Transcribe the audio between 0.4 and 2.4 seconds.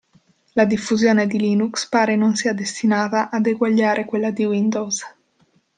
La diffusione di Linux pare non